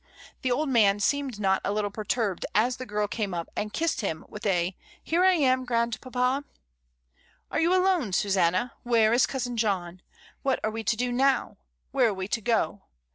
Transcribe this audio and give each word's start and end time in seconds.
The 0.41 0.51
old 0.51 0.67
man 0.67 0.99
seemed 0.99 1.39
not 1.39 1.61
a 1.63 1.71
little 1.71 1.91
perturbed 1.91 2.43
28 2.53 2.53
MRS. 2.53 2.53
DYMOND. 2.59 2.67
as 2.67 2.77
the 2.77 2.85
girl 2.87 3.07
came 3.07 3.33
up, 3.35 3.49
and 3.55 3.71
kissed 3.71 4.01
him 4.01 4.25
with 4.27 4.47
a 4.47 4.75
"Here 5.03 5.23
I 5.23 5.33
am, 5.33 5.63
grandpapa!" 5.63 6.43
"Are 7.51 7.59
you 7.59 7.71
alone, 7.71 8.11
Susanna? 8.11 8.73
where 8.81 9.13
is 9.13 9.27
cousin 9.27 9.57
John? 9.57 10.01
what 10.41 10.59
are 10.63 10.71
we 10.71 10.83
to 10.85 10.97
do 10.97 11.11
now? 11.11 11.57
where 11.91 12.07
are 12.07 12.13
we 12.15 12.27
to 12.29 12.41
go? 12.41 12.81